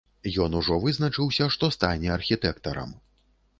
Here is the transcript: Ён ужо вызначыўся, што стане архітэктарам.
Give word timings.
Ён 0.45 0.55
ужо 0.59 0.77
вызначыўся, 0.85 1.49
што 1.57 1.71
стане 1.77 2.13
архітэктарам. 2.17 2.99